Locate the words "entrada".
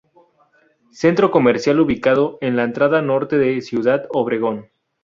2.63-3.03